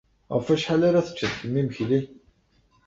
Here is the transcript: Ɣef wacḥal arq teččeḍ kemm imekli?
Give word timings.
Ɣef 0.33 0.45
wacḥal 0.49 0.81
arq 0.87 1.03
teččeḍ 1.05 1.31
kemm 1.39 1.55
imekli? 1.61 1.99